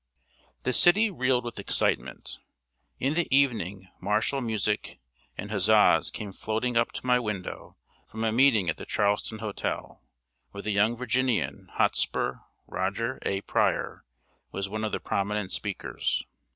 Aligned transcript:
]The 0.63 0.73
city 0.73 1.11
reeled 1.11 1.45
with 1.45 1.59
excitement. 1.59 2.39
In 2.99 3.13
the 3.13 3.27
evening 3.29 3.87
martial 3.99 4.41
music 4.41 4.97
and 5.37 5.51
huzzas 5.51 6.09
came 6.09 6.31
floating 6.31 6.75
up 6.75 6.91
to 6.93 7.05
my 7.05 7.19
window 7.19 7.77
from 8.07 8.23
a 8.25 8.31
meeting 8.31 8.67
at 8.67 8.77
the 8.77 8.85
Charleston 8.87 9.37
Hotel, 9.37 10.01
where 10.49 10.63
the 10.63 10.71
young 10.71 10.95
Virginian 10.95 11.69
Hotspur, 11.73 12.37
Roger 12.65 13.19
A. 13.27 13.41
Pryor, 13.41 14.03
was 14.51 14.67
one 14.67 14.83
of 14.83 14.91
the 14.91 14.99
prominent 14.99 15.51
speakers. 15.51 16.25